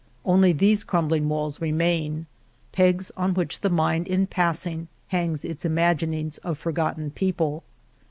Only 0.25 0.51
these 0.51 0.83
crumbling 0.83 1.29
walls 1.29 1.61
remain, 1.61 2.25
pegs 2.71 3.11
on 3.15 3.35
which 3.35 3.61
the 3.61 3.69
mind 3.69 4.07
in 4.07 4.25
passing 4.25 4.87
hangs 5.09 5.45
its 5.45 5.63
imaginings 5.63 6.39
of 6.39 6.57
forgotten 6.57 7.11
people. 7.11 7.61